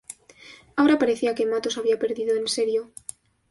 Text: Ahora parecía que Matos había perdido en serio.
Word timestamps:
Ahora 0.77 0.97
parecía 1.01 1.35
que 1.35 1.45
Matos 1.51 1.77
había 1.77 1.99
perdido 1.99 2.35
en 2.35 2.47
serio. 2.47 2.91